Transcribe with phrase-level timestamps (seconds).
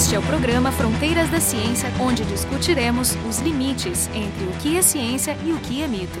[0.00, 4.80] Este é o programa Fronteiras da Ciência, onde discutiremos os limites entre o que é
[4.80, 6.18] ciência e o que é mito.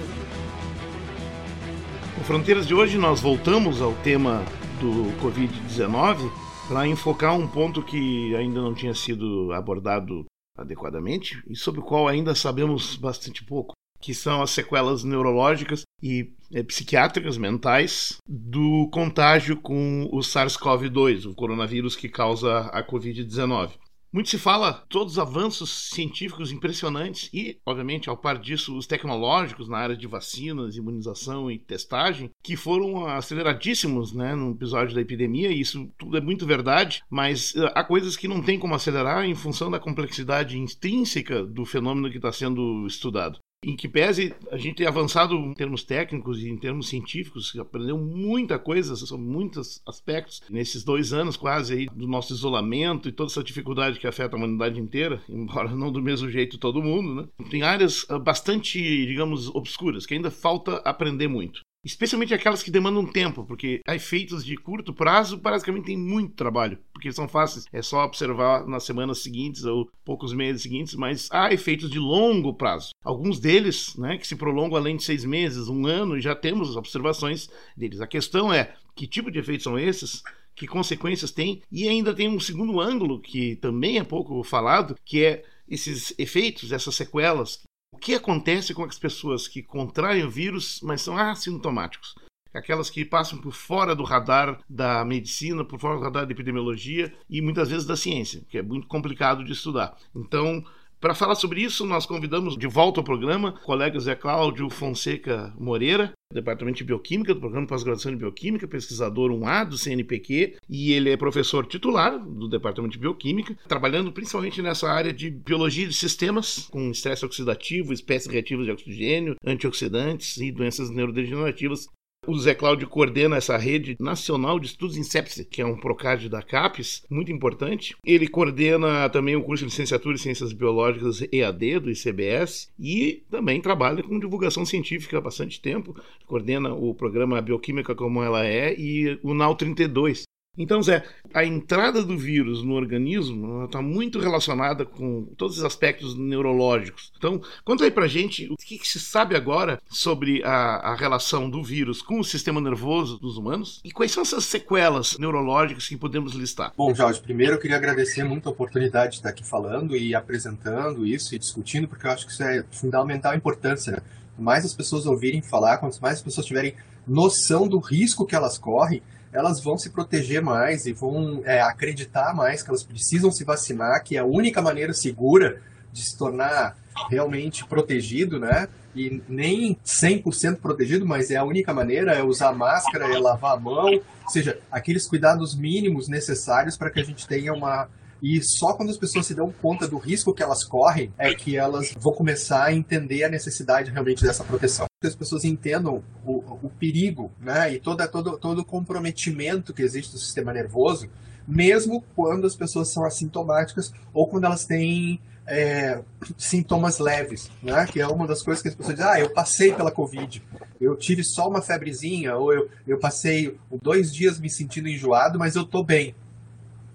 [2.18, 4.44] No Fronteiras de hoje, nós voltamos ao tema
[4.78, 6.30] do Covid-19
[6.68, 10.26] para enfocar um ponto que ainda não tinha sido abordado
[10.58, 16.32] adequadamente e sobre o qual ainda sabemos bastante pouco, que são as sequelas neurológicas e
[16.52, 23.70] é, psiquiátricas mentais do contágio com o SARS-CoV-2, o coronavírus que causa a Covid-19.
[24.12, 29.68] Muito se fala todos os avanços científicos impressionantes e, obviamente, ao par disso, os tecnológicos
[29.68, 35.52] na área de vacinas, imunização e testagem, que foram aceleradíssimos né, no episódio da epidemia,
[35.52, 39.24] e isso tudo é muito verdade, mas uh, há coisas que não tem como acelerar
[39.24, 43.38] em função da complexidade intrínseca do fenômeno que está sendo estudado.
[43.62, 47.98] Em que pese a gente ter avançado em termos técnicos e em termos científicos, aprendeu
[47.98, 53.30] muita coisa sobre muitos aspectos nesses dois anos quase aí do nosso isolamento e toda
[53.30, 57.28] essa dificuldade que afeta a humanidade inteira, embora não do mesmo jeito todo mundo, né?
[57.50, 61.60] Tem áreas ah, bastante, digamos, obscuras que ainda falta aprender muito.
[61.82, 67.10] Especialmente aquelas que demandam tempo, porque efeitos de curto prazo basicamente tem muito trabalho, porque
[67.10, 71.90] são fáceis, é só observar nas semanas seguintes ou poucos meses seguintes, mas há efeitos
[71.90, 72.90] de longo prazo.
[73.02, 76.76] Alguns deles, né, que se prolongam além de seis meses, um ano, e já temos
[76.76, 78.02] observações deles.
[78.02, 80.22] A questão é que tipo de efeitos são esses?
[80.54, 81.62] Que consequências tem?
[81.72, 86.72] E ainda tem um segundo ângulo que também é pouco falado, que é esses efeitos,
[86.72, 92.14] essas sequelas o que acontece com as pessoas que contraem o vírus, mas são assintomáticos?
[92.52, 97.14] Aquelas que passam por fora do radar da medicina, por fora do radar da epidemiologia
[97.28, 99.96] e muitas vezes da ciência, que é muito complicado de estudar.
[100.14, 100.64] Então,
[101.00, 105.54] para falar sobre isso, nós convidamos de volta ao programa o colega Zé Cláudio Fonseca
[105.58, 110.92] Moreira, Departamento de Bioquímica, do Programa de Pós-Graduação de Bioquímica, pesquisador 1A do CNPq, e
[110.92, 115.94] ele é professor titular do Departamento de Bioquímica, trabalhando principalmente nessa área de biologia de
[115.94, 121.88] sistemas, com estresse oxidativo, espécies reativas de oxigênio, antioxidantes e doenças neurodegenerativas.
[122.26, 126.28] O Zé Cláudio coordena essa rede nacional de estudos em sepsis, que é um procad
[126.28, 127.96] da CAPES, muito importante.
[128.04, 133.60] Ele coordena também o curso de licenciatura em Ciências Biológicas EAD do ICBS e também
[133.60, 135.96] trabalha com divulgação científica há bastante tempo.
[136.26, 140.24] Coordena o programa Bioquímica como ela é e o NAU 32,
[140.58, 146.16] então, Zé, a entrada do vírus no organismo está muito relacionada com todos os aspectos
[146.18, 147.12] neurológicos.
[147.16, 151.48] Então, conta aí pra gente o que, que se sabe agora sobre a, a, relação
[151.48, 155.96] do vírus com o sistema nervoso dos humanos e quais são essas sequelas neurológicas que
[155.96, 156.72] podemos listar.
[156.76, 161.06] Bom, Jorge, primeiro eu queria agradecer muito a oportunidade de estar aqui falando e apresentando
[161.06, 163.92] isso e discutindo, porque eu acho que isso é fundamental importância.
[163.92, 163.98] Né?
[164.36, 166.74] Mais as pessoas ouvirem falar, quanto mais as pessoas tiverem
[167.06, 169.00] noção do risco que elas correm,
[169.32, 174.02] elas vão se proteger mais e vão é, acreditar mais que elas precisam se vacinar,
[174.02, 175.60] que é a única maneira segura
[175.92, 176.76] de se tornar
[177.08, 178.68] realmente protegido, né?
[178.94, 183.60] E nem 100% protegido, mas é a única maneira, é usar máscara, é lavar a
[183.60, 187.88] mão, ou seja, aqueles cuidados mínimos necessários para que a gente tenha uma
[188.22, 191.56] e só quando as pessoas se dão conta do risco que elas correm é que
[191.56, 194.86] elas vão começar a entender a necessidade realmente dessa proteção.
[195.00, 199.82] Que as pessoas entendam o, o perigo né, e toda, todo, todo o comprometimento que
[199.82, 201.08] existe do sistema nervoso,
[201.48, 206.00] mesmo quando as pessoas são assintomáticas ou quando elas têm é,
[206.38, 207.84] sintomas leves, né?
[207.86, 210.42] Que é uma das coisas que as pessoas dizem, ah, eu passei pela Covid,
[210.80, 215.56] eu tive só uma febrezinha, ou eu, eu passei dois dias me sentindo enjoado, mas
[215.56, 216.14] eu tô bem.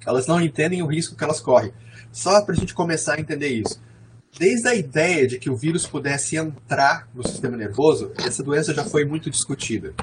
[0.05, 1.73] Elas não entendem o risco que elas correm.
[2.11, 3.81] Só para a gente começar a entender isso.
[4.37, 8.83] Desde a ideia de que o vírus pudesse entrar no sistema nervoso, essa doença já
[8.83, 9.93] foi muito discutida.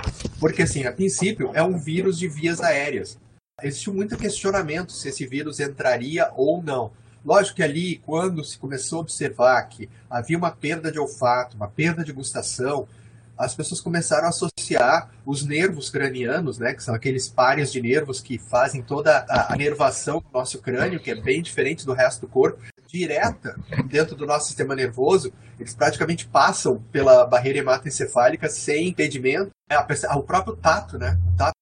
[0.40, 3.18] Porque, assim, a princípio, é um vírus de vias aéreas.
[3.62, 6.92] Existiu muito questionamento se esse vírus entraria ou não.
[7.24, 11.68] Lógico que ali, quando se começou a observar que havia uma perda de olfato, uma
[11.68, 12.88] perda de gustação,
[13.42, 18.20] as pessoas começaram a associar os nervos cranianos, né, que são aqueles pares de nervos
[18.20, 22.28] que fazem toda a, nervação do nosso crânio, que é bem diferente do resto do
[22.28, 23.56] corpo, direta
[23.86, 29.50] dentro do nosso sistema nervoso, eles praticamente passam pela barreira hematoencefálica sem impedimento.
[30.14, 31.56] O próprio tato, né, o tato,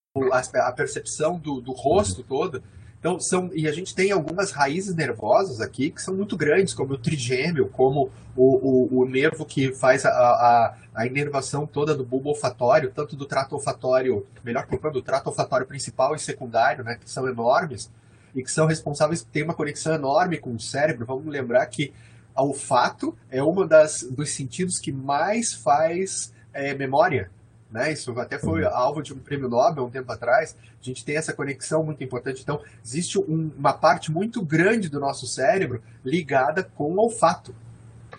[0.57, 2.63] a percepção do, do rosto todo,
[3.01, 6.93] então, são, e a gente tem algumas raízes nervosas aqui que são muito grandes, como
[6.93, 12.05] o trigêmeo, como o, o, o nervo que faz a, a, a, inervação toda do
[12.05, 16.99] bulbo olfatório, tanto do trato olfatório, melhor colocando, do trato olfatório principal e secundário, né,
[17.03, 17.91] que são enormes,
[18.35, 21.07] e que são responsáveis, tem uma conexão enorme com o cérebro.
[21.07, 21.95] Vamos lembrar que
[22.37, 23.67] o olfato é um
[24.11, 27.31] dos sentidos que mais faz é, memória
[27.71, 27.93] né?
[27.93, 28.75] Isso até foi uhum.
[28.75, 30.57] alvo de um prêmio Nobel um tempo atrás.
[30.81, 32.43] A gente tem essa conexão muito importante.
[32.43, 37.55] Então, existe um, uma parte muito grande do nosso cérebro ligada com o olfato.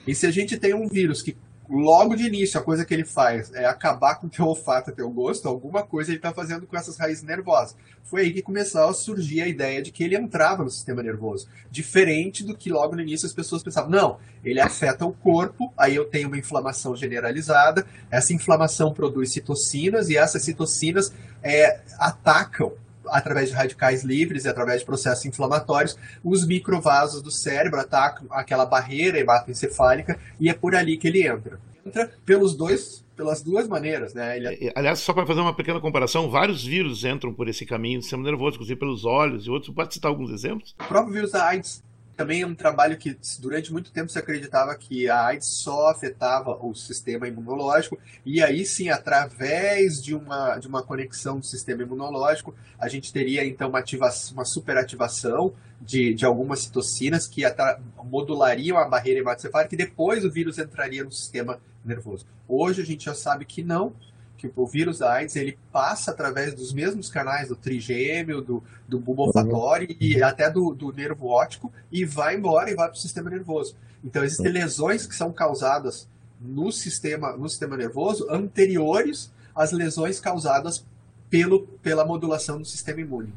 [0.08, 1.36] E se a gente tem um vírus que
[1.72, 5.48] logo de início, a coisa que ele faz é acabar com teu olfato, teu gosto,
[5.48, 7.76] alguma coisa ele está fazendo com essas raízes nervosas.
[8.04, 11.48] Foi aí que começou a surgir a ideia de que ele entrava no sistema nervoso.
[11.70, 13.90] Diferente do que logo no início as pessoas pensavam.
[13.90, 20.10] Não, ele afeta o corpo, aí eu tenho uma inflamação generalizada, essa inflamação produz citocinas
[20.10, 22.74] e essas citocinas é, atacam
[23.08, 28.66] através de radicais livres e através de processos inflamatórios, os microvasos do cérebro atacam aquela
[28.66, 31.60] barreira hematoencefálica e é por ali que ele entra.
[31.86, 34.38] Entra pelos dois pelas duas maneiras, né?
[34.38, 34.48] Ele...
[34.48, 38.02] É, aliás, só para fazer uma pequena comparação, vários vírus entram por esse caminho do
[38.02, 39.74] sistema nervoso, inclusive pelos olhos e outros.
[39.76, 40.76] Pode citar alguns exemplos?
[40.80, 41.84] O próprio vírus da AIDS
[42.16, 46.58] também é um trabalho que durante muito tempo se acreditava que a AIDS só afetava
[46.64, 52.54] o sistema imunológico e aí sim através de uma, de uma conexão do sistema imunológico
[52.78, 57.44] a gente teria então uma, ativação, uma superativação de, de algumas citocinas que
[58.04, 62.26] modulariam a barreira hematocefálica e depois o vírus entraria no sistema nervoso.
[62.48, 63.94] Hoje a gente já sabe que não,
[64.50, 69.00] que o vírus da AIDS ele passa através dos mesmos canais do trigêmeo, do, do
[69.00, 69.96] bulbo olfatório uhum.
[70.00, 73.76] e até do, do nervo óptico e vai embora e vai para o sistema nervoso.
[74.04, 76.10] Então existem lesões que são causadas
[76.40, 80.86] no sistema, no sistema nervoso anteriores às lesões causadas
[81.30, 83.32] pelo, pela modulação do sistema imune.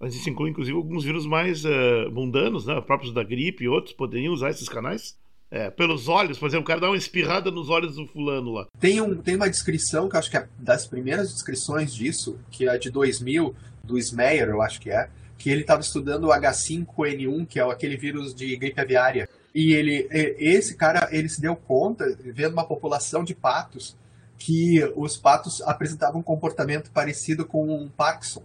[0.00, 2.80] Mas isso inclui, inclusive, alguns vírus mais uh, mundanos, né?
[2.80, 5.16] próprios da gripe e outros, poderiam usar esses canais?
[5.54, 8.66] É, pelos olhos, por exemplo, o cara dá uma espirrada nos olhos do fulano lá.
[8.80, 12.66] Tem, um, tem uma descrição que eu acho que é das primeiras descrições disso, que
[12.66, 13.54] é de 2000,
[13.84, 17.98] do Smeyer, eu acho que é, que ele estava estudando o H5N1, que é aquele
[17.98, 19.28] vírus de gripe aviária.
[19.54, 23.94] E ele, esse cara, ele se deu conta, vendo uma população de patos,
[24.38, 28.42] que os patos apresentavam um comportamento parecido com um Parkinson.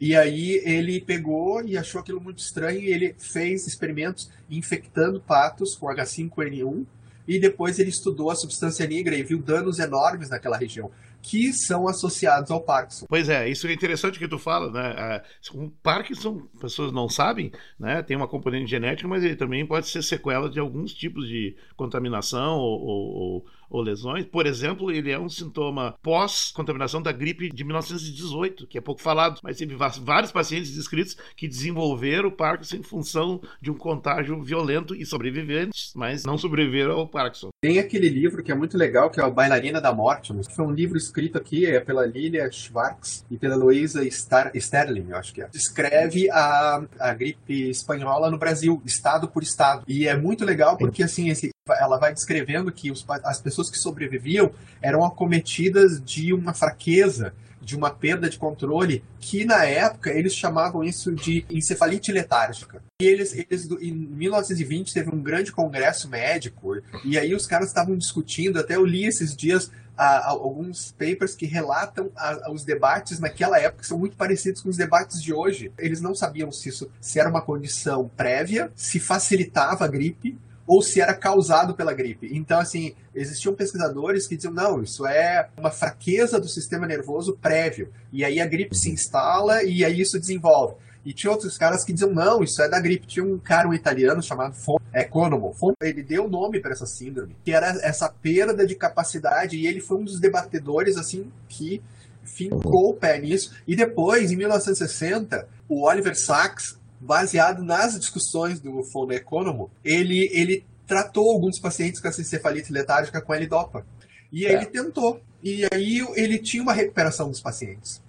[0.00, 5.74] E aí ele pegou e achou aquilo muito estranho e ele fez experimentos infectando patos
[5.74, 6.84] com H5N1
[7.26, 10.90] e depois ele estudou a substância negra e viu danos enormes naquela região
[11.26, 13.06] que são associados ao Parkinson.
[13.08, 15.22] Pois é, isso é interessante que tu fala, né?
[15.52, 18.00] O Parkinson, pessoas não sabem, né?
[18.00, 22.58] Tem uma componente genética, mas ele também pode ser sequela de alguns tipos de contaminação
[22.58, 24.24] ou, ou, ou lesões.
[24.24, 29.40] Por exemplo, ele é um sintoma pós-contaminação da gripe de 1918, que é pouco falado,
[29.42, 34.94] mas teve vários pacientes descritos que desenvolveram o Parkinson em função de um contágio violento
[34.94, 37.48] e sobreviventes, mas não sobreviveram ao Parkinson.
[37.60, 40.32] Tem aquele livro que é muito legal, que é o Bailarina da Morte.
[40.54, 45.32] Foi um livro escrito aqui é pela Lilia Schwartz e pela Luísa Sterling, eu acho
[45.32, 45.48] que é.
[45.48, 49.84] Descreve a, a gripe espanhola no Brasil, estado por estado.
[49.88, 53.78] E é muito legal porque, assim, esse, ela vai descrevendo que os, as pessoas que
[53.78, 60.34] sobreviviam eram acometidas de uma fraqueza, de uma perda de controle, que na época eles
[60.34, 62.80] chamavam isso de encefalite letárgica.
[63.02, 67.96] E eles, eles em 1920 teve um grande congresso médico, e aí os caras estavam
[67.96, 73.18] discutindo, até eu li esses dias a, a, alguns papers que relatam a, os debates
[73.18, 75.72] naquela época, que são muito parecidos com os debates de hoje.
[75.78, 80.82] Eles não sabiam se isso se era uma condição prévia, se facilitava a gripe, ou
[80.82, 82.28] se era causado pela gripe.
[82.32, 87.92] Então, assim, existiam pesquisadores que diziam, não, isso é uma fraqueza do sistema nervoso prévio.
[88.12, 90.74] E aí a gripe se instala e aí isso desenvolve.
[91.06, 93.06] E tinha outros caras que diziam, não, isso é da gripe.
[93.06, 95.54] Tinha um cara, um italiano, chamado Fon Economo.
[95.80, 99.98] Ele deu nome para essa síndrome, que era essa perda de capacidade, e ele foi
[99.98, 101.80] um dos debatedores, assim, que
[102.24, 103.54] fincou o pé nisso.
[103.68, 110.64] E depois, em 1960, o Oliver Sacks baseado nas discussões do Fundo Economo, ele, ele
[110.86, 113.86] tratou alguns pacientes com essa encefalite letárgica com L-Dopa.
[114.32, 114.56] E aí é.
[114.56, 115.20] ele tentou.
[115.42, 118.02] E aí ele tinha uma recuperação dos pacientes.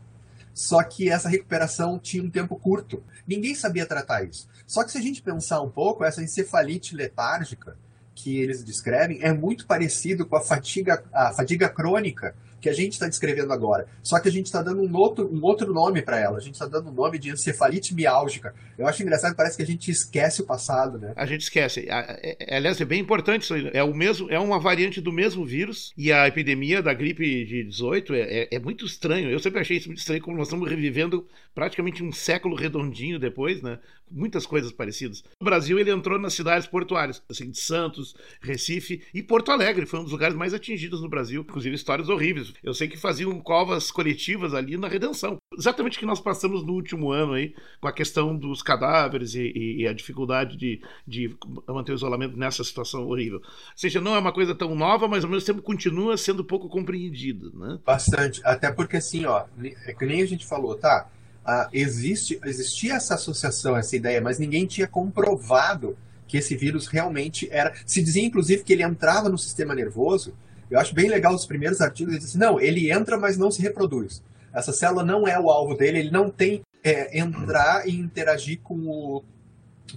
[0.54, 3.04] Só que essa recuperação tinha um tempo curto.
[3.28, 4.48] Ninguém sabia tratar isso.
[4.66, 7.78] Só que se a gente pensar um pouco, essa encefalite letárgica
[8.16, 12.94] que eles descrevem é muito parecido com a fadiga, a fadiga crônica que a gente
[12.94, 13.88] está descrevendo agora.
[14.02, 16.38] Só que a gente está dando um outro, um outro nome para ela.
[16.38, 18.54] A gente está dando o um nome de encefalite miálgica.
[18.78, 21.14] Eu acho engraçado parece que a gente esquece o passado, né?
[21.16, 21.88] A gente esquece.
[21.90, 23.56] É, é, aliás, é bem importante isso.
[23.74, 27.64] É, o mesmo, é uma variante do mesmo vírus e a epidemia da gripe de
[27.64, 29.30] 18 é, é, é muito estranho.
[29.30, 33.62] Eu sempre achei isso muito estranho, como nós estamos revivendo praticamente um século redondinho depois,
[33.62, 33.80] né?
[34.10, 35.24] Muitas coisas parecidas.
[35.42, 39.86] O Brasil ele entrou nas cidades portuárias, assim, de Santos, Recife e Porto Alegre.
[39.86, 42.54] Foi um dos lugares mais atingidos no Brasil, inclusive histórias horríveis.
[42.64, 45.38] Eu sei que faziam covas coletivas ali na redenção.
[45.58, 49.52] Exatamente o que nós passamos no último ano aí, com a questão dos cadáveres e,
[49.56, 51.36] e, e a dificuldade de, de
[51.68, 53.40] manter o isolamento nessa situação horrível.
[53.40, 53.44] Ou
[53.76, 57.50] seja, não é uma coisa tão nova, mas ao mesmo tempo continua sendo pouco compreendida,
[57.54, 57.80] né?
[57.86, 58.42] Bastante.
[58.44, 59.46] Até porque assim, ó,
[59.86, 61.10] é que nem a gente falou, tá?
[61.50, 67.48] Ah, existe, existia essa associação, essa ideia, mas ninguém tinha comprovado que esse vírus realmente
[67.50, 67.74] era.
[67.86, 70.34] Se dizia, inclusive, que ele entrava no sistema nervoso.
[70.70, 72.14] Eu acho bem legal os primeiros artigos.
[72.14, 74.22] Ele disse: não, ele entra, mas não se reproduz.
[74.54, 78.76] Essa célula não é o alvo dele, ele não tem é, entrar e interagir com,
[78.88, 79.24] o,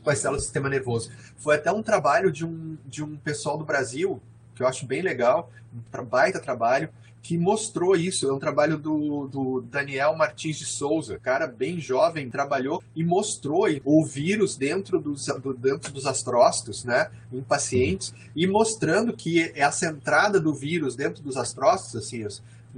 [0.03, 1.11] com as células do sistema nervoso.
[1.37, 4.23] Foi até um trabalho de um, de um pessoal do Brasil,
[4.55, 6.91] que eu acho bem legal, um baita trabalho,
[7.23, 8.29] que mostrou isso.
[8.29, 13.67] É um trabalho do, do Daniel Martins de Souza, cara bem jovem, trabalhou e mostrou
[13.85, 19.87] o vírus dentro dos, do, dentro dos astrócitos, né, em pacientes, e mostrando que essa
[19.87, 22.25] entrada do vírus dentro dos astrócitos, assim,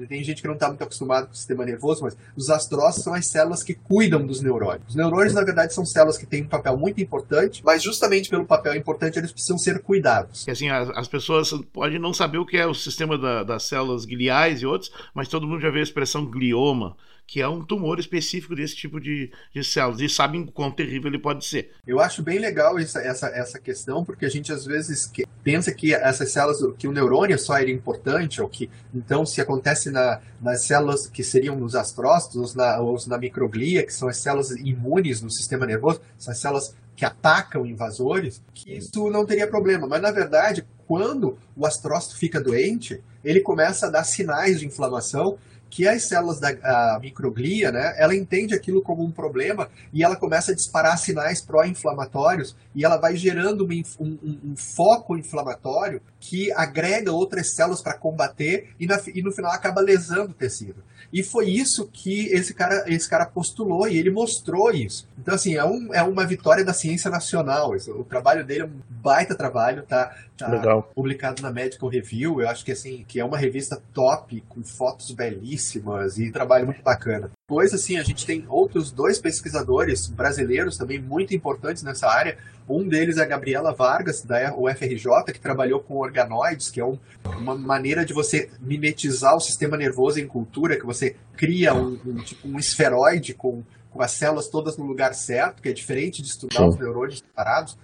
[0.08, 3.14] tem gente que não está muito acostumado com o sistema nervoso, mas os astrócitos são
[3.14, 4.88] as células que cuidam dos neurônios.
[4.88, 8.44] Os neurônios, na verdade, são células que têm um papel muito importante, mas justamente pelo
[8.44, 10.46] papel importante, eles precisam ser cuidados.
[10.48, 14.04] Assim, as, as pessoas podem não saber o que é o sistema da, das células
[14.04, 17.98] gliais e outros, mas todo mundo já vê a expressão glioma que é um tumor
[17.98, 21.70] específico desse tipo de, de células, e sabem quão terrível ele pode ser.
[21.86, 25.72] Eu acho bem legal essa, essa, essa questão, porque a gente às vezes que, pensa
[25.72, 30.20] que essas células, que o neurônio só era importante, ou que então se acontece na,
[30.40, 35.22] nas células que seriam nos astrócitos, na, ou na microglia, que são as células imunes
[35.22, 39.86] no sistema nervoso, são as células que atacam invasores, que isso não teria problema.
[39.86, 45.38] Mas, na verdade, quando o astrócito fica doente, ele começa a dar sinais de inflamação
[45.72, 50.52] que as células da microglia, né, ela entende aquilo como um problema e ela começa
[50.52, 57.10] a disparar sinais pró-inflamatórios e ela vai gerando um, um, um, foco inflamatório que agrega
[57.10, 60.84] outras células para combater e, na, e, no final acaba lesando o tecido.
[61.12, 65.06] E foi isso que esse cara, esse cara postulou e ele mostrou isso.
[65.18, 67.74] Então, assim, é, um, é uma vitória da ciência nacional.
[67.74, 72.40] Isso, o trabalho dele é um baita trabalho, tá, tá publicado na Medical Review.
[72.40, 76.82] Eu acho que, assim, que é uma revista top, com fotos belíssimas e trabalho muito
[76.82, 77.30] bacana.
[77.48, 82.38] Depois, assim, a gente tem outros dois pesquisadores brasileiros também muito importantes nessa área.
[82.68, 86.98] Um deles é a Gabriela Vargas, da UFRJ, que trabalhou com organoides, que é um,
[87.38, 92.16] uma maneira de você mimetizar o sistema nervoso em cultura, que você cria um, um
[92.22, 96.28] tipo um esferoide com, com as células todas no lugar certo, que é diferente de
[96.28, 96.68] estudar sim.
[96.68, 97.76] os neurônios separados.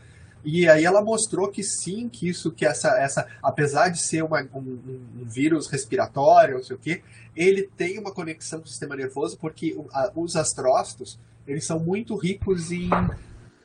[0.44, 4.40] E aí ela mostrou que sim, que isso, que essa, essa apesar de ser uma,
[4.54, 7.02] um, um, vírus respiratório, não sei o quê,
[7.34, 12.14] ele tem uma conexão com o sistema nervoso, porque a, os astrócitos, eles são muito
[12.16, 12.88] ricos em,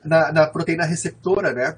[0.03, 1.77] na, na proteína receptora, né?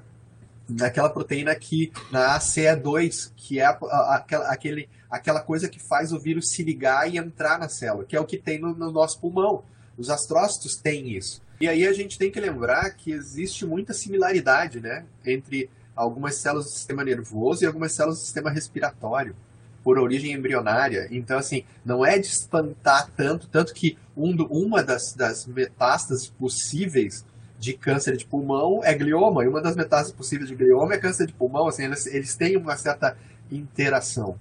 [0.68, 6.18] Naquela proteína que, na ACE2, que é a, a, aquele, aquela coisa que faz o
[6.18, 9.20] vírus se ligar e entrar na célula, que é o que tem no, no nosso
[9.20, 9.62] pulmão.
[9.96, 11.40] Os astrócitos têm isso.
[11.60, 16.66] E aí a gente tem que lembrar que existe muita similaridade, né, entre algumas células
[16.66, 19.34] do sistema nervoso e algumas células do sistema respiratório,
[19.82, 21.08] por origem embrionária.
[21.10, 26.28] Então, assim, não é de espantar tanto, tanto que um do, uma das, das metástases
[26.28, 27.24] possíveis
[27.58, 31.26] de câncer de pulmão é glioma, e uma das metástases possíveis de glioma é câncer
[31.26, 33.16] de pulmão, assim, eles, eles têm uma certa
[33.50, 34.38] interação.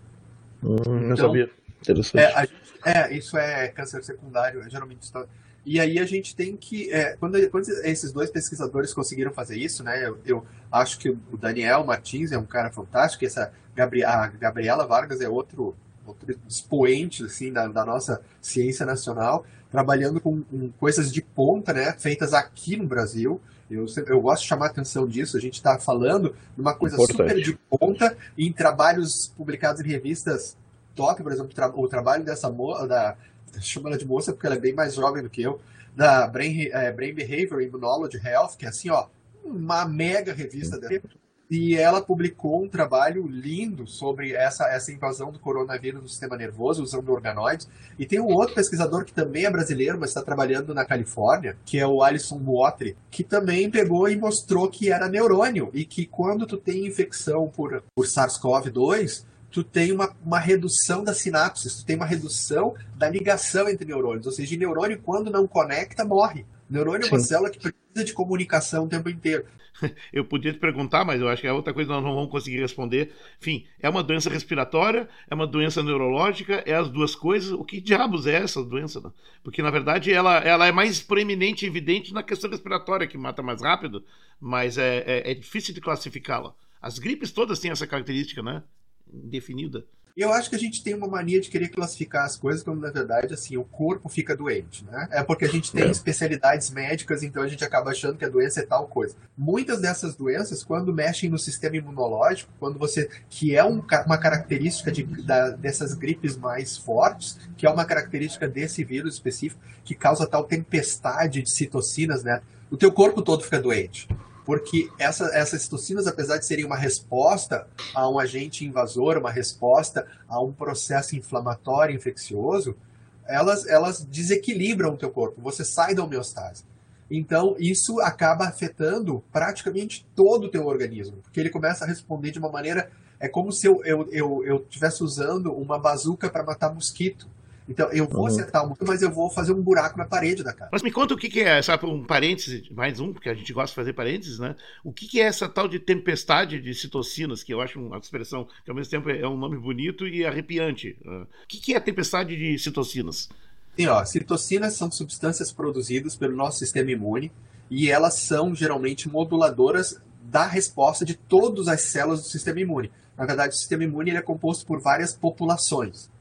[0.63, 1.49] Hum, não então, sabia.
[1.81, 2.17] Interessante.
[2.17, 2.53] É, gente,
[2.85, 5.25] é, isso é câncer secundário, geralmente está
[5.65, 6.91] e aí a gente tem que.
[6.93, 10.05] É, quando, quando, esses dois pesquisadores conseguiram fazer isso, né?
[10.05, 14.85] Eu, eu, acho que o Daniel Martins é um cara fantástico, essa Gabri a Gabriela
[14.85, 19.43] Vargas é outro, outro expoente assim, da, da nossa ciência nacional,
[19.75, 21.93] trabalhando com, com, coisas de ponta, né?
[21.99, 23.41] Feitas aqui no Brasil.
[23.69, 25.35] Eu, eu gosto de chamar a atenção disso.
[25.35, 27.29] A gente está falando de uma coisa Importante.
[27.29, 30.55] super de ponta em trabalhos publicados em revistas
[30.95, 32.49] top, por exemplo, o trabalho dessa
[32.87, 33.17] da
[33.61, 35.59] chamo ela de moça porque ela é bem mais jovem do que eu,
[35.93, 39.07] da Brain, é, Brain Behavior Immunology Health, que é assim, ó,
[39.43, 41.01] uma mega revista dela.
[41.49, 46.81] E ela publicou um trabalho lindo sobre essa, essa invasão do coronavírus no sistema nervoso,
[46.81, 47.67] usando organoides.
[47.99, 51.77] E tem um outro pesquisador que também é brasileiro, mas está trabalhando na Califórnia, que
[51.77, 55.69] é o Alison Watry, que também pegou e mostrou que era neurônio.
[55.73, 61.19] E que quando tu tem infecção por, por SARS-CoV-2, tu tem uma, uma redução das
[61.19, 64.25] sinapses, tu tem uma redução da ligação entre neurônios.
[64.25, 66.45] Ou seja, neurônio, quando não conecta, morre.
[66.69, 67.09] Neurônio Sim.
[67.09, 67.59] é uma célula que
[68.03, 69.45] de comunicação o tempo inteiro.
[70.11, 72.31] Eu podia te perguntar, mas eu acho que é outra coisa que nós não vamos
[72.31, 73.11] conseguir responder.
[73.41, 77.51] Enfim, é uma doença respiratória, é uma doença neurológica, é as duas coisas.
[77.51, 79.01] O que diabos é essa doença?
[79.01, 79.11] Né?
[79.43, 83.43] Porque, na verdade, ela, ela é mais proeminente e evidente na questão respiratória, que mata
[83.43, 84.05] mais rápido,
[84.39, 86.53] mas é, é, é difícil de classificá-la.
[86.81, 88.63] As gripes todas têm essa característica, né?
[89.07, 89.85] definida.
[90.15, 92.89] Eu acho que a gente tem uma mania de querer classificar as coisas quando, na
[92.89, 95.09] verdade, assim, o corpo fica doente, né?
[95.11, 95.91] É porque a gente tem é.
[95.91, 99.13] especialidades médicas, então a gente acaba achando que a doença é tal coisa.
[99.37, 103.09] Muitas dessas doenças, quando mexem no sistema imunológico, quando você.
[103.29, 108.47] que é um, uma característica de, da, dessas gripes mais fortes, que é uma característica
[108.47, 112.41] desse vírus específico, que causa tal tempestade de citocinas, né?
[112.71, 114.07] O teu corpo todo fica doente
[114.45, 120.07] porque essa, essas citocinas, apesar de serem uma resposta a um agente invasor, uma resposta
[120.29, 122.77] a um processo inflamatório infeccioso,
[123.25, 126.63] elas, elas desequilibram o teu corpo, você sai da homeostase.
[127.09, 132.39] Então, isso acaba afetando praticamente todo o teu organismo, porque ele começa a responder de
[132.39, 132.91] uma maneira.
[133.19, 134.65] É como se eu estivesse eu, eu,
[134.99, 137.27] eu usando uma bazuca para matar mosquito.
[137.67, 138.27] Então, eu vou uhum.
[138.27, 140.69] acertar o mas eu vou fazer um buraco na parede da casa.
[140.71, 143.51] Mas me conta o que, que é, sabe, um parêntese, mais um, porque a gente
[143.51, 144.55] gosta de fazer parênteses, né?
[144.83, 148.47] O que, que é essa tal de tempestade de citocinas, que eu acho uma expressão
[148.63, 150.95] que ao mesmo tempo é um nome bonito e arrepiante.
[151.03, 151.25] Né?
[151.43, 153.29] O que, que é a tempestade de citocinas?
[153.75, 157.31] Sim, ó, citocinas são substâncias produzidas pelo nosso sistema imune
[157.69, 162.91] e elas são geralmente moduladoras da resposta de todas as células do sistema imune.
[163.17, 166.13] Na verdade, o sistema imune é composto por várias populações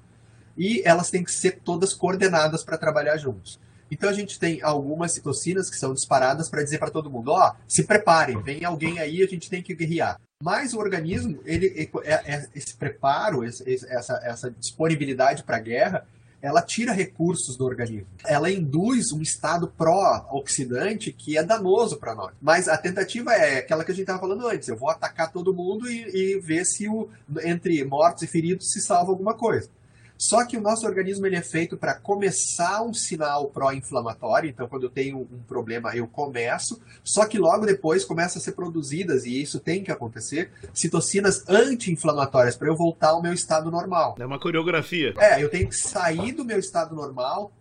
[0.56, 3.58] e elas têm que ser todas coordenadas para trabalhar juntos.
[3.90, 7.50] Então a gente tem algumas citocinas que são disparadas para dizer para todo mundo, ó,
[7.50, 10.20] oh, se preparem, vem alguém aí, a gente tem que guerrear.
[10.42, 16.06] Mas o organismo, ele, é, é, esse preparo, essa, essa disponibilidade para a guerra,
[16.44, 18.06] ela tira recursos do organismo.
[18.26, 22.34] Ela induz um estado pró-oxidante que é danoso para nós.
[22.42, 24.68] Mas a tentativa é aquela que a gente estava falando antes.
[24.68, 27.08] Eu vou atacar todo mundo e, e ver se o,
[27.44, 29.70] entre mortos e feridos se salva alguma coisa.
[30.16, 34.84] Só que o nosso organismo ele é feito para começar um sinal pró-inflamatório, então quando
[34.84, 39.42] eu tenho um problema eu começo, só que logo depois começa a ser produzidas, e
[39.42, 44.14] isso tem que acontecer, citocinas anti-inflamatórias para eu voltar ao meu estado normal.
[44.18, 45.14] É uma coreografia.
[45.18, 47.52] É, eu tenho que sair do meu estado normal,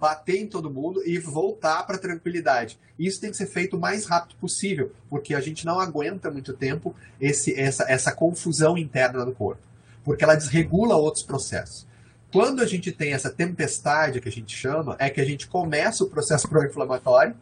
[0.00, 2.78] bater em todo mundo e voltar para a tranquilidade.
[2.98, 6.54] Isso tem que ser feito o mais rápido possível, porque a gente não aguenta muito
[6.54, 9.62] tempo esse, essa, essa confusão interna do corpo,
[10.02, 11.86] porque ela desregula outros processos.
[12.32, 16.04] Quando a gente tem essa tempestade que a gente chama, é que a gente começa
[16.04, 17.34] o processo pró-inflamatório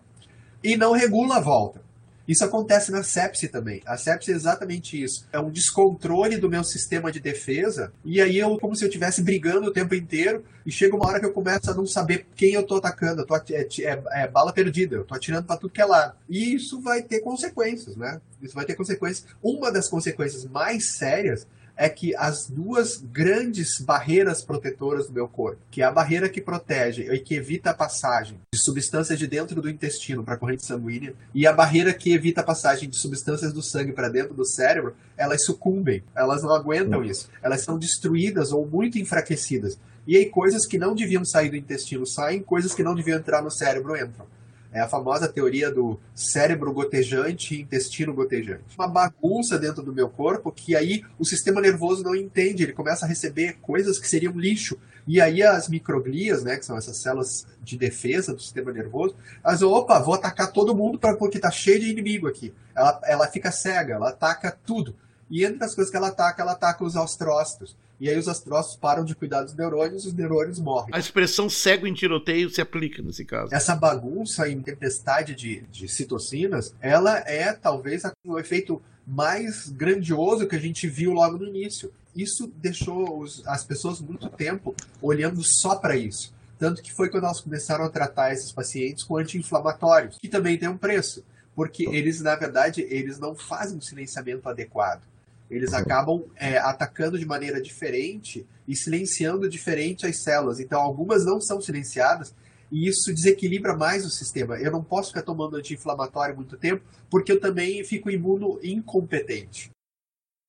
[0.64, 1.86] e não regula a volta.
[2.28, 3.80] Isso acontece na sepse também.
[3.86, 5.26] A sepse é exatamente isso.
[5.32, 7.90] É um descontrole do meu sistema de defesa.
[8.04, 11.20] E aí eu, como se eu estivesse brigando o tempo inteiro, e chega uma hora
[11.20, 13.22] que eu começo a não saber quem eu tô atacando.
[13.22, 13.42] Eu tô, é,
[13.80, 14.96] é, é bala perdida.
[14.96, 16.16] Eu tô atirando para tudo que é lado.
[16.28, 18.20] E isso vai ter consequências, né?
[18.42, 19.26] Isso vai ter consequências.
[19.42, 21.46] Uma das consequências mais sérias
[21.78, 26.40] é que as duas grandes barreiras protetoras do meu corpo, que é a barreira que
[26.40, 30.66] protege e que evita a passagem de substâncias de dentro do intestino para a corrente
[30.66, 34.44] sanguínea, e a barreira que evita a passagem de substâncias do sangue para dentro do
[34.44, 39.78] cérebro, elas sucumbem, elas não aguentam isso, elas são destruídas ou muito enfraquecidas.
[40.04, 43.40] E aí coisas que não deviam sair do intestino saem, coisas que não deviam entrar
[43.40, 44.26] no cérebro entram.
[44.72, 48.76] É a famosa teoria do cérebro gotejante e intestino gotejante.
[48.76, 53.06] Uma bagunça dentro do meu corpo que aí o sistema nervoso não entende, ele começa
[53.06, 54.78] a receber coisas que seriam lixo.
[55.06, 59.62] E aí as microglias, né, que são essas células de defesa do sistema nervoso, elas
[59.62, 62.52] opa, vou atacar todo mundo pra, porque tá cheio de inimigo aqui.
[62.76, 64.94] Ela, ela fica cega, ela ataca tudo.
[65.30, 67.74] E entre as coisas que ela ataca, ela ataca os astrócitos.
[68.00, 70.90] E aí os astrócitos param de cuidar dos neurônios e os neurônios morrem.
[70.92, 73.52] A expressão cego em tiroteio se aplica nesse caso.
[73.52, 80.54] Essa bagunça em tempestade de, de citocinas, ela é talvez o efeito mais grandioso que
[80.54, 81.90] a gente viu logo no início.
[82.14, 86.32] Isso deixou os, as pessoas muito tempo olhando só para isso.
[86.58, 90.68] Tanto que foi quando elas começaram a tratar esses pacientes com anti-inflamatórios, que também tem
[90.68, 95.02] um preço, porque eles, na verdade, eles não fazem um silenciamento adequado.
[95.50, 100.60] Eles acabam é, atacando de maneira diferente e silenciando diferente as células.
[100.60, 102.34] Então, algumas não são silenciadas
[102.70, 104.58] e isso desequilibra mais o sistema.
[104.58, 109.70] Eu não posso ficar tomando anti-inflamatório muito tempo porque eu também fico imuno incompetente.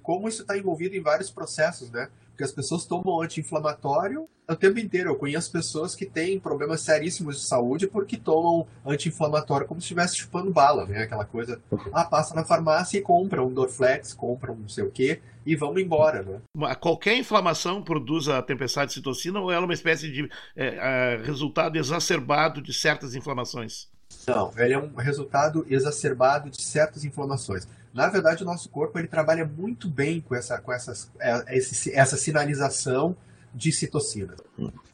[0.03, 2.09] Como isso está envolvido em vários processos, né?
[2.39, 5.09] Porque as pessoas tomam anti-inflamatório o tempo inteiro.
[5.09, 10.15] Eu conheço pessoas que têm problemas seríssimos de saúde porque tomam anti-inflamatório como se estivesse
[10.15, 11.03] chupando bala, né?
[11.03, 14.89] Aquela coisa, ah, passa na farmácia e compra um Dorflex, compra um não sei o
[14.89, 16.75] quê e vamos embora, né?
[16.75, 21.21] Qualquer inflamação produz a tempestade de citocina ou ela é uma espécie de é, é,
[21.21, 23.89] resultado exacerbado de certas inflamações?
[24.27, 27.67] Não, ele é um resultado exacerbado de certas inflamações.
[27.93, 31.57] Na verdade, o nosso corpo ele trabalha muito bem com essa, com essas, é,
[31.93, 33.15] essa sinalização
[33.53, 34.35] de citocina.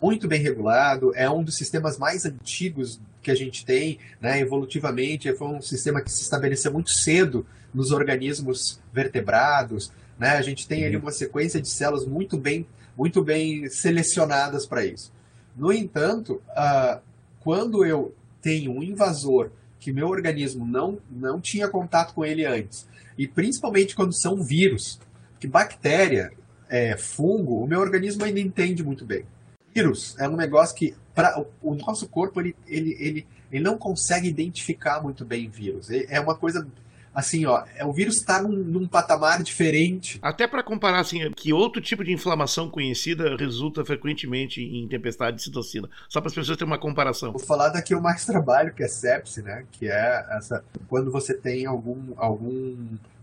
[0.02, 5.34] Muito bem regulado, é um dos sistemas mais antigos que a gente tem, né, evolutivamente,
[5.36, 10.86] foi um sistema que se estabeleceu muito cedo nos organismos vertebrados, né, a gente tem
[10.86, 12.66] ali uma sequência de células muito bem
[12.98, 15.12] muito bem selecionadas para isso.
[15.56, 17.02] No entanto, uh,
[17.42, 18.14] quando eu
[18.46, 23.96] tenho um invasor que meu organismo não, não tinha contato com ele antes, e principalmente
[23.96, 25.00] quando são vírus,
[25.40, 26.32] que bactéria,
[26.70, 29.26] é, fungo, o meu organismo ainda entende muito bem.
[29.74, 34.28] Vírus é um negócio que pra, o, nosso corpo ele, ele, ele, ele não consegue
[34.28, 35.90] identificar muito bem vírus.
[35.90, 36.68] É uma coisa
[37.16, 40.20] assim, ó, é, o vírus está num, num, patamar diferente.
[40.22, 45.44] Até para comparar, assim, que outro tipo de inflamação conhecida resulta frequentemente em tempestade de
[45.44, 45.90] citocina.
[46.10, 47.32] Só para as pessoas terem uma comparação.
[47.32, 49.66] Vou falar daqui o mais trabalho, que é sepse, né?
[49.72, 52.76] Que é essa quando você tem algum algum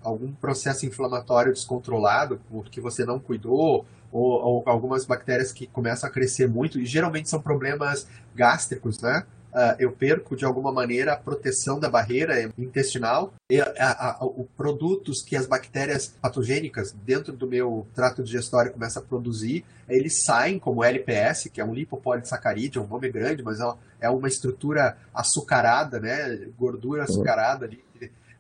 [0.03, 6.13] algum processo inflamatório descontrolado porque você não cuidou ou, ou algumas bactérias que começam a
[6.13, 9.25] crescer muito e geralmente são problemas gástricos, né?
[9.53, 14.27] Uh, eu perco de alguma maneira a proteção da barreira intestinal e a, a, a,
[14.27, 20.25] os produtos que as bactérias patogênicas dentro do meu trato digestório começam a produzir, eles
[20.25, 24.29] saem como LPS, que é um lipopolissacarídeo, é um nome grande, mas é, é uma
[24.29, 27.83] estrutura açucarada, né, gordura açucarada ali.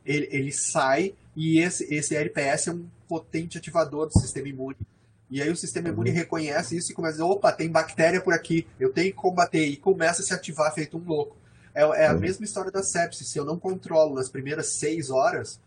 [0.04, 4.76] Ele, ele sai e esse, esse LPS é um potente ativador do sistema imune.
[5.32, 6.16] E aí o sistema imune uhum.
[6.16, 9.64] reconhece isso e começa a dizer, opa, tem bactéria por aqui, eu tenho que combater.
[9.64, 11.34] E começa a se ativar feito um louco.
[11.74, 12.20] É, é a uhum.
[12.20, 13.28] mesma história da sepsis.
[13.28, 15.58] Se eu não controlo nas primeiras seis horas,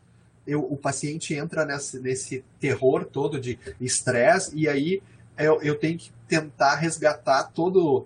[0.45, 5.01] eu, o paciente entra nesse, nesse terror todo de estresse e aí
[5.35, 8.05] eu, eu tenho que tentar resgatar todo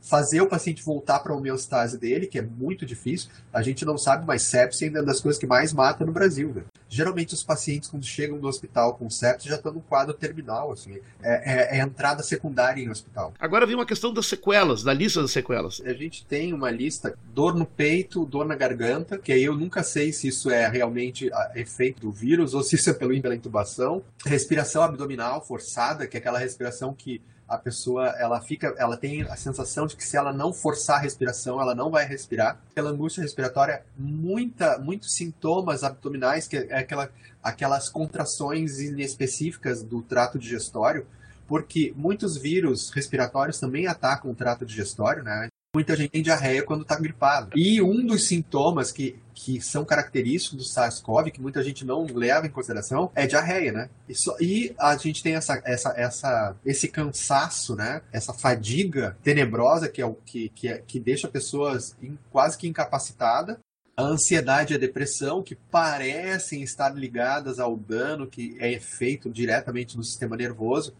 [0.00, 3.30] fazer o paciente voltar para a homeostase dele, que é muito difícil.
[3.52, 6.54] A gente não sabe, mas sepsis é uma das coisas que mais mata no Brasil.
[6.54, 6.62] Né?
[6.88, 10.72] Geralmente os pacientes, quando chegam no hospital com sepsis, já estão no quadro terminal.
[10.72, 13.34] Assim, é, é, é entrada secundária em hospital.
[13.38, 15.82] Agora vem uma questão das sequelas, da lista das sequelas.
[15.84, 19.82] A gente tem uma lista, dor no peito, dor na garganta, que aí eu nunca
[19.82, 24.02] sei se isso é realmente efeito do vírus ou se isso é pelo, pela intubação.
[24.24, 29.36] Respiração abdominal forçada, que é aquela respiração que a pessoa ela fica, ela tem a
[29.36, 32.60] sensação de que se ela não forçar a respiração, ela não vai respirar.
[32.74, 37.10] Pela angústia respiratória, muita, muitos sintomas abdominais, que é aquela,
[37.42, 41.06] aquelas contrações inespecíficas do trato digestório,
[41.46, 45.48] porque muitos vírus respiratórios também atacam o trato digestório, né?
[45.76, 47.50] muita gente tem diarreia quando está gripado.
[47.54, 52.46] E um dos sintomas que, que são característicos do SARS-CoV, que muita gente não leva
[52.46, 53.90] em consideração, é diarreia, né?
[54.08, 58.00] E, só, e a gente tem essa, essa, essa, esse cansaço, né?
[58.10, 61.94] Essa fadiga tenebrosa que é o que, que, é, que deixa pessoas
[62.30, 63.58] quase que incapacitadas
[63.94, 69.96] a ansiedade e a depressão, que parecem estar ligadas ao dano que é feito diretamente
[69.96, 70.94] no sistema nervoso.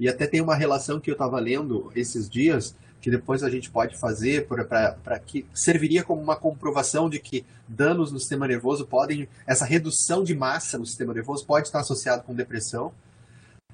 [0.00, 3.70] E até tem uma relação que eu estava lendo esses dias que depois a gente
[3.70, 9.28] pode fazer para que serviria como uma comprovação de que danos no sistema nervoso podem,
[9.46, 12.92] essa redução de massa no sistema nervoso pode estar associado com depressão.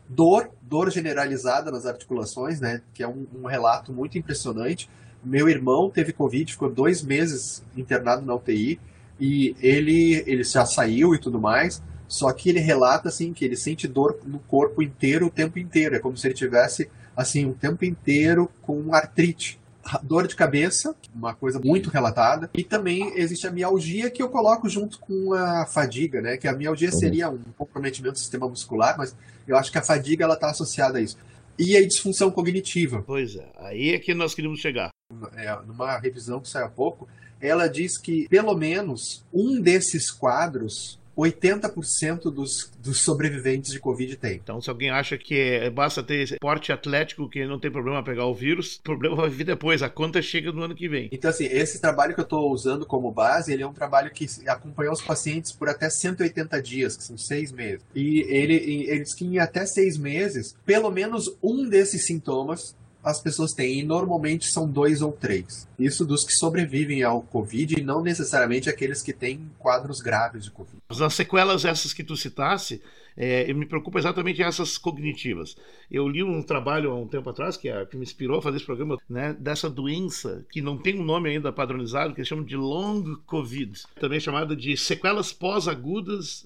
[0.09, 4.89] Dor, dor generalizada nas articulações, né, que é um, um relato muito impressionante.
[5.25, 8.79] Meu irmão teve Covid, ficou dois meses internado na UTI
[9.19, 13.57] e ele, ele já saiu e tudo mais, só que ele relata assim que ele
[13.57, 15.97] sente dor no corpo inteiro o tempo inteiro.
[15.97, 19.59] É como se ele tivesse assim o tempo inteiro com artrite.
[20.03, 24.69] Dor de cabeça, uma coisa muito relatada, e também existe a mialgia que eu coloco
[24.69, 26.37] junto com a fadiga, né?
[26.37, 26.99] Que a mialgia uhum.
[26.99, 29.15] seria um comprometimento do sistema muscular, mas
[29.47, 31.17] eu acho que a fadiga ela está associada a isso.
[31.57, 33.03] E a disfunção cognitiva.
[33.07, 34.91] Pois é, aí é que nós queríamos chegar.
[35.37, 37.09] É, numa revisão que saiu há pouco,
[37.41, 44.35] ela diz que pelo menos um desses quadros 80% dos, dos sobreviventes de Covid tem.
[44.35, 48.27] Então, se alguém acha que é, basta ter porte atlético que não tem problema pegar
[48.27, 51.09] o vírus, o problema vai vir depois, a conta chega no ano que vem.
[51.11, 54.27] Então, assim, esse trabalho que eu estou usando como base, ele é um trabalho que
[54.47, 57.85] acompanhou os pacientes por até 180 dias, que são seis meses.
[57.95, 62.75] E ele, ele diz que em até seis meses, pelo menos um desses sintomas
[63.07, 65.69] as pessoas têm, e normalmente são dois ou três.
[65.79, 70.51] Isso dos que sobrevivem ao Covid e não necessariamente aqueles que têm quadros graves de
[70.51, 70.79] Covid.
[70.89, 72.83] As sequelas essas que tu citasse,
[73.17, 75.57] é, me preocupa exatamente essas cognitivas.
[75.91, 78.59] Eu li um trabalho há um tempo atrás, que, é, que me inspirou a fazer
[78.59, 82.45] esse programa, né, dessa doença que não tem um nome ainda padronizado, que eles chamam
[82.45, 86.45] de long COVID, também chamada de sequelas pós-agudas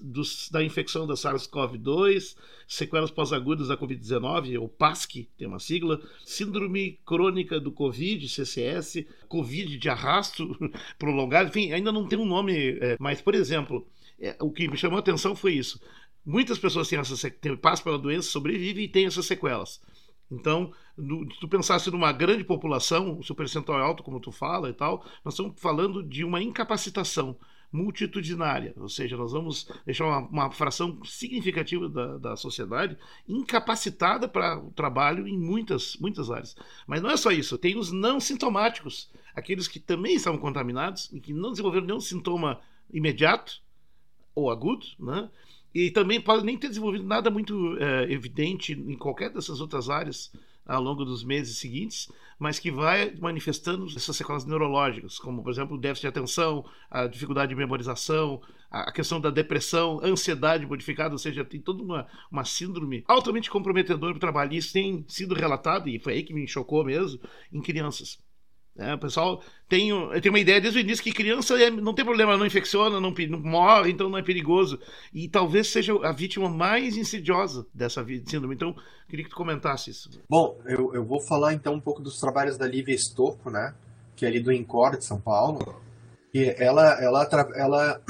[0.51, 2.35] da infecção da SARS-CoV-2,
[2.67, 9.77] sequelas pós-agudas da Covid-19, ou PASC, tem uma sigla, síndrome crônica do Covid, CCS, Covid
[9.77, 10.57] de arrasto
[10.97, 13.85] prolongado, enfim, ainda não tem um nome, é, mas, por exemplo,
[14.21, 15.81] é, o que me chamou a atenção foi isso.
[16.25, 19.81] Muitas pessoas têm essa, têm, passam pela doença, sobrevivem e têm essas sequelas.
[20.29, 24.69] Então, se tu pensasse numa grande população, o seu percentual é alto, como tu fala
[24.69, 27.37] e tal, nós estamos falando de uma incapacitação.
[27.71, 34.59] multitudinária, ou seja, nós vamos deixar uma, uma fração significativa da, da sociedade incapacitada para
[34.59, 36.55] o trabalho em muitas, muitas áreas.
[36.85, 41.21] Mas não é só isso, tem os não sintomáticos, aqueles que também estavam contaminados e
[41.21, 42.59] que não desenvolveram nenhum sintoma
[42.91, 43.61] imediato
[44.35, 45.29] ou agudo, né?
[45.73, 50.31] E também podem nem ter desenvolvido nada muito é, evidente em qualquer dessas outras áreas
[50.65, 55.75] ao longo dos meses seguintes, mas que vai manifestando essas sequelas neurológicas, como, por exemplo,
[55.75, 61.17] o déficit de atenção, a dificuldade de memorização, a questão da depressão, ansiedade modificada, ou
[61.17, 64.53] seja, tem toda uma, uma síndrome altamente comprometedora para o trabalho.
[64.53, 67.19] Isso tem sido relatado, e foi aí que me chocou mesmo,
[67.51, 68.17] em crianças.
[68.77, 69.89] É, o pessoal tem,
[70.21, 73.11] tem uma ideia desde o início que criança é, não tem problema, não infecciona, não,
[73.11, 74.79] não, morre, então não é perigoso.
[75.13, 78.55] E talvez seja a vítima mais insidiosa dessa síndrome.
[78.55, 78.73] Então,
[79.09, 80.09] queria que tu comentasse isso.
[80.29, 83.75] Bom, eu, eu vou falar então um pouco dos trabalhos da Lívia Estocco, né?
[84.15, 85.81] Que é ali do INCOR de São Paulo.
[86.33, 88.01] E ela, ela, ela,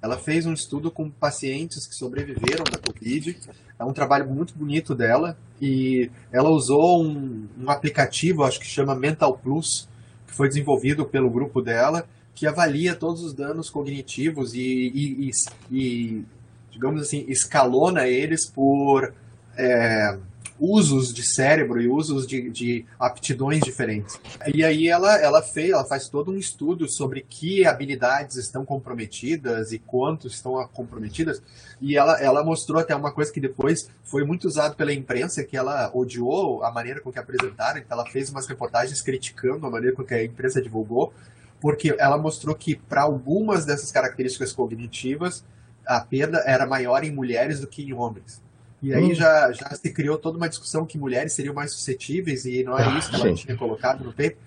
[0.00, 3.36] ela fez um estudo com pacientes que sobreviveram da Covid.
[3.78, 8.94] É um trabalho muito bonito dela e ela usou um, um aplicativo, acho que chama
[8.94, 9.88] Mental Plus,
[10.26, 15.30] que foi desenvolvido pelo grupo dela, que avalia todos os danos cognitivos e, e, e,
[15.70, 16.24] e
[16.70, 19.12] digamos assim, escalona eles por
[19.56, 20.16] é,
[20.58, 24.18] usos de cérebro e usos de, de, aptidões diferentes.
[24.52, 29.72] E aí ela, ela fez, ela faz todo um estudo sobre que habilidades estão comprometidas
[29.72, 31.42] e quanto estão comprometidas.
[31.80, 35.56] E ela, ela mostrou até uma coisa que depois foi muito usado pela imprensa, que
[35.56, 39.94] ela odiou a maneira com que apresentaram, então ela fez umas reportagens criticando a maneira
[39.94, 41.12] com que a imprensa divulgou,
[41.60, 45.44] porque ela mostrou que para algumas dessas características cognitivas,
[45.86, 48.42] a perda era maior em mulheres do que em homens.
[48.82, 49.14] E aí hum.
[49.14, 52.84] já, já se criou toda uma discussão que mulheres seriam mais suscetíveis e não é
[52.84, 54.38] ah, isso que ela tinha colocado no paper.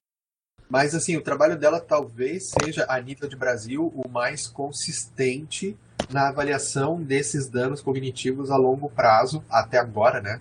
[0.69, 5.77] Mas assim, o trabalho dela talvez seja, a nível de Brasil, o mais consistente
[6.09, 10.39] na avaliação desses danos cognitivos a longo prazo, até agora, né?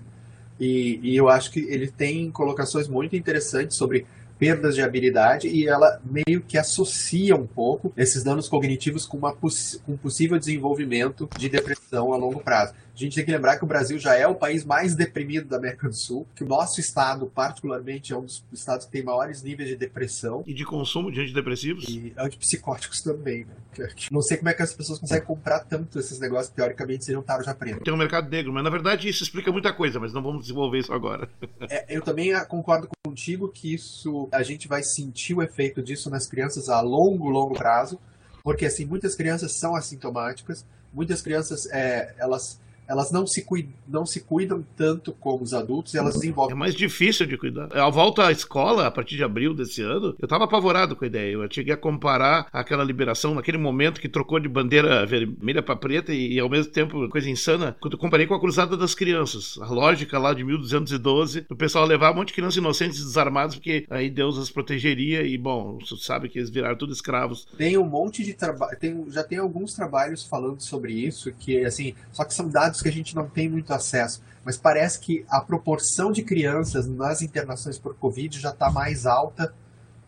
[0.59, 4.07] E, e eu acho que ele tem colocações muito interessantes sobre
[4.39, 9.35] perdas de habilidade e ela meio que associa um pouco esses danos cognitivos com, uma
[9.35, 9.49] com
[9.87, 12.73] um possível desenvolvimento de depressão a longo prazo.
[13.01, 15.57] A gente tem que lembrar que o Brasil já é o país mais deprimido da
[15.57, 19.43] América do Sul, que o nosso estado, particularmente, é um dos estados que tem maiores
[19.43, 20.45] níveis de depressão.
[20.47, 21.89] E de consumo de antidepressivos?
[21.89, 23.89] E antipsicóticos também, né?
[24.11, 27.23] Não sei como é que as pessoas conseguem comprar tanto esses negócios que teoricamente seriam
[27.23, 27.81] tarja preta.
[27.81, 30.81] Tem um mercado negro, mas na verdade isso explica muita coisa, mas não vamos desenvolver
[30.81, 31.27] isso agora.
[31.71, 36.27] É, eu também concordo contigo que isso a gente vai sentir o efeito disso nas
[36.27, 37.99] crianças a longo, longo prazo,
[38.43, 44.05] porque assim muitas crianças são assintomáticas, muitas crianças é, elas elas não se, cuidam, não
[44.05, 46.57] se cuidam tanto como os adultos e elas desenvolvem.
[46.57, 47.69] É mais difícil de cuidar.
[47.73, 51.07] A volta à escola, a partir de abril desse ano, eu estava apavorado com a
[51.07, 51.35] ideia.
[51.35, 56.13] Eu cheguei a comparar aquela liberação naquele momento que trocou de bandeira vermelha para preta
[56.13, 59.57] e, e, ao mesmo tempo coisa insana, quando eu comparei com a Cruzada das Crianças.
[59.61, 63.87] A lógica lá de 1212, o pessoal levar um monte de crianças inocentes desarmadas porque
[63.89, 67.47] aí Deus as protegeria e, bom, você sabe que eles viraram tudo escravos.
[67.57, 68.77] Tem um monte de trabalho,
[69.09, 72.93] já tem alguns trabalhos falando sobre isso, que assim, só que são dados que a
[72.93, 77.95] gente não tem muito acesso, mas parece que a proporção de crianças nas internações por
[77.95, 79.55] Covid já está mais alta,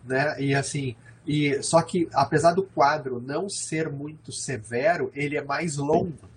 [0.05, 0.41] né?
[0.41, 5.77] E assim, e só que apesar do quadro não ser muito severo, ele é mais
[5.77, 6.31] longo.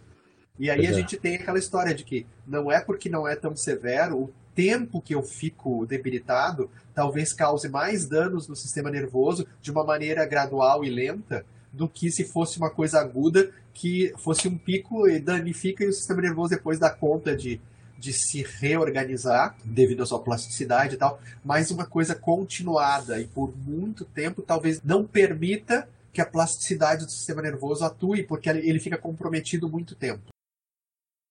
[0.57, 0.93] E aí a é.
[0.93, 5.01] gente tem aquela história de que não é porque não é tão severo, o tempo
[5.01, 10.85] que eu fico debilitado talvez cause mais danos no sistema nervoso de uma maneira gradual
[10.85, 15.83] e lenta do que se fosse uma coisa aguda que fosse um pico e danifica
[15.83, 17.59] e o sistema nervoso depois dá conta de,
[17.99, 23.53] de se reorganizar devido à sua plasticidade e tal, mas uma coisa continuada e por
[23.57, 28.97] muito tempo talvez não permita que a plasticidade do sistema nervoso atue, porque ele fica
[28.97, 30.34] comprometido muito tempo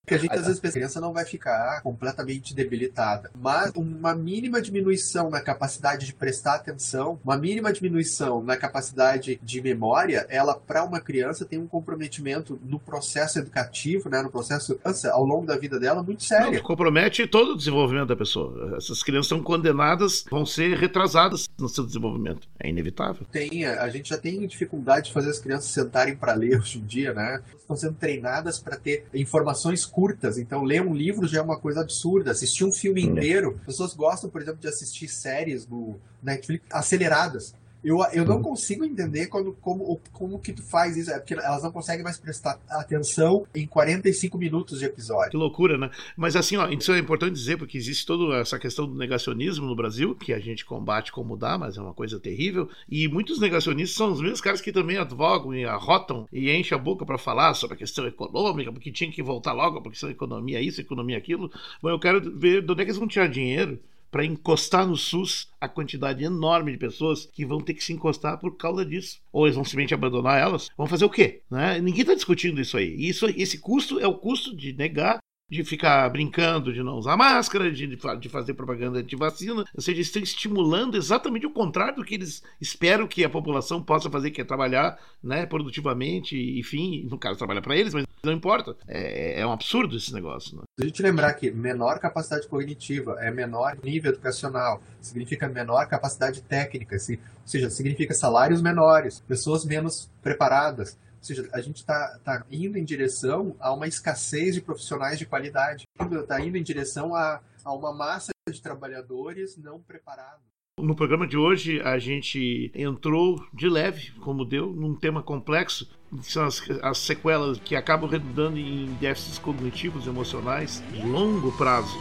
[0.07, 4.15] que a gente às vezes pensa, a criança não vai ficar completamente debilitada, mas uma
[4.15, 10.55] mínima diminuição na capacidade de prestar atenção, uma mínima diminuição na capacidade de memória, ela
[10.55, 14.79] para uma criança tem um comprometimento no processo educativo, né, no processo
[15.13, 16.53] ao longo da vida dela muito sério.
[16.53, 18.77] Não, compromete todo o desenvolvimento da pessoa.
[18.77, 22.49] Essas crianças são condenadas, vão ser retrasadas no seu desenvolvimento.
[22.59, 23.27] É inevitável.
[23.31, 26.85] Tem, a gente já tem dificuldade de fazer as crianças sentarem para ler hoje em
[26.85, 27.43] dia, né?
[27.57, 30.39] Estão sendo treinadas para ter informações curtas.
[30.39, 32.33] Então, ler um livro já é uma coisa absurda.
[32.33, 33.61] Assistir um filme inteiro.
[33.65, 37.55] Pessoas gostam, por exemplo, de assistir séries no Netflix aceleradas.
[37.85, 41.11] Eu, eu não consigo entender quando, como, como que tu faz isso.
[41.11, 45.31] É porque elas não conseguem mais prestar atenção em 45 minutos de episódio.
[45.31, 45.91] Que loucura, né?
[46.17, 49.77] Mas assim, ó, isso é importante dizer, porque existe toda essa questão do negacionismo no
[49.77, 52.69] Brasil, que a gente combate como dá, mas é uma coisa terrível.
[52.89, 56.81] E muitos negacionistas são os mesmos caras que também advogam e arrotam e enchem a
[56.81, 60.61] boca para falar sobre a questão econômica, porque tinha que voltar logo, porque são economia
[60.61, 61.51] isso, economia aquilo.
[61.83, 63.79] Bom, eu quero ver de onde é que eles vão tirar dinheiro
[64.15, 68.39] para encostar no SUS a quantidade enorme de pessoas que vão ter que se encostar
[68.39, 69.19] por causa disso.
[69.33, 70.69] Ou eles vão simplesmente abandonar elas.
[70.79, 71.43] Vão fazer o quê?
[71.51, 71.81] Né?
[71.81, 72.95] Ninguém está discutindo isso aí.
[72.97, 75.19] Isso, esse custo é o custo de negar
[75.51, 79.65] de ficar brincando de não usar máscara, de, de fazer propaganda de vacina.
[79.75, 84.11] Ou seja, estão estimulando exatamente o contrário do que eles esperam que a população possa
[84.11, 88.75] fazer, que é trabalhar né, produtivamente, enfim, no caso, trabalhar para eles, mas não importa.
[88.89, 90.57] É, é um absurdo esse negócio.
[90.57, 90.63] Né?
[90.81, 96.97] A gente lembrar que menor capacidade cognitiva é menor nível educacional, significa menor capacidade técnica,
[96.97, 100.97] ou seja, significa salários menores, pessoas menos preparadas.
[101.25, 105.25] Ou seja, a gente está tá indo em direção a uma escassez de profissionais de
[105.25, 105.87] qualidade.
[105.99, 110.45] Está indo em direção a, a uma massa de trabalhadores não preparados.
[110.79, 115.89] No programa de hoje, a gente entrou de leve, como deu, num tema complexo.
[116.21, 121.97] São as, as sequelas que acabam redundando em déficits cognitivos, emocionais, de longo prazo.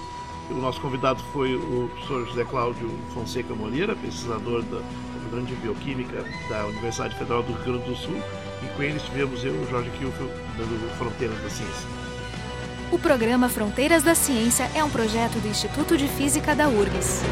[0.51, 6.25] O nosso convidado foi o professor José Cláudio Fonseca Moreira, pesquisador da, da grande bioquímica
[6.49, 8.21] da Universidade Federal do Rio Grande do Sul
[8.63, 11.87] e com ele estivemos eu, Jorge Kilfield, dando Fronteiras da Ciência.
[12.91, 17.23] O programa Fronteiras da Ciência é um projeto do Instituto de Física da URGS.